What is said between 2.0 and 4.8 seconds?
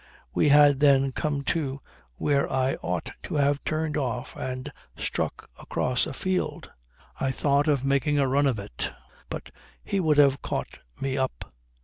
where I ought to have turned off and